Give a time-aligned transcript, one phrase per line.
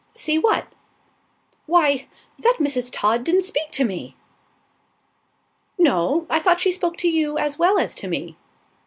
[0.13, 0.65] "See what?"
[1.67, 2.07] "Why,
[2.39, 2.89] that Mrs.
[2.91, 4.15] Todd didn't speak to me."
[5.77, 6.25] "No.
[6.27, 8.35] I thought she spoke to you as well as to me."